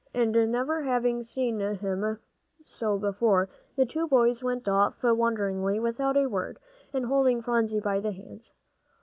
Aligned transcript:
And 0.15 0.31
never 0.33 0.81
having 0.81 1.21
seen 1.21 1.59
him 1.59 2.19
so 2.65 2.97
before, 2.97 3.49
the 3.75 3.85
two 3.85 4.07
boys 4.07 4.41
went 4.43 4.67
off 4.67 4.95
wonderingly, 5.03 5.79
without 5.79 6.17
a 6.17 6.25
word, 6.25 6.57
and 6.91 7.05
holding 7.05 7.43
Phronsie 7.43 7.79
by 7.81 7.99
the 7.99 8.11
hands. 8.11 8.51